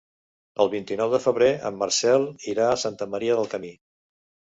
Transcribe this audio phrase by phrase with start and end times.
[0.63, 3.71] El vint-i-nou de febrer en Marcel irà a Santa Maria del Camí.